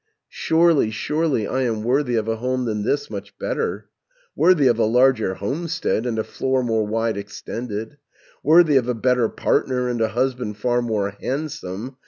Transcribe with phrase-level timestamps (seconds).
[0.27, 3.87] "'Surely, surely, I am worthy Of a home than this much better,
[4.33, 7.99] 670 Worthy of a larger homestead, And a floor more wide extended,
[8.41, 11.97] Worthy of a better partner, And a husband far more handsome.